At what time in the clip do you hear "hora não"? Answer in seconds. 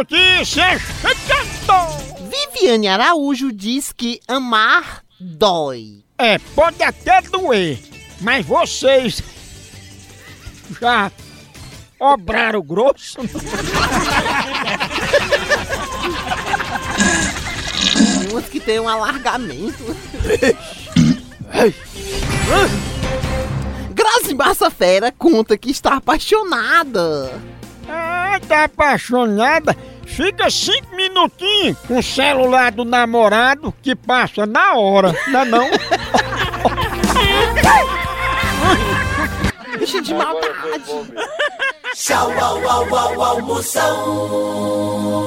34.74-35.40